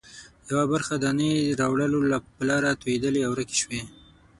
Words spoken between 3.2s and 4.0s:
او ورکې شوې.